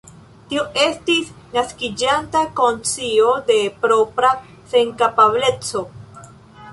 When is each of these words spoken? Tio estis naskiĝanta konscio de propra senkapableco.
Tio 0.51 0.61
estis 0.83 1.27
naskiĝanta 1.57 2.41
konscio 2.59 3.27
de 3.49 3.57
propra 3.83 4.31
senkapableco. 4.73 5.85